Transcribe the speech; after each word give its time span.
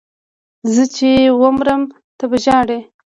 زه 0.73 0.83
چې 0.95 1.09
ومرم 1.41 1.81
ته 2.17 2.25
به 2.29 2.37
ژاړې 2.43 2.79